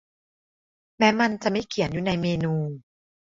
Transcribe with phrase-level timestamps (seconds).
[0.97, 2.53] แม้มันจะไม่เขียนอยู่ในเมนู